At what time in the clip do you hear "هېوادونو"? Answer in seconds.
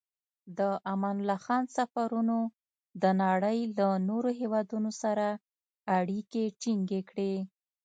4.39-4.91